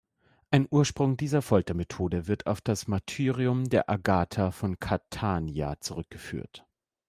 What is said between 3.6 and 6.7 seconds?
der Agatha von Catania zurückgeführt.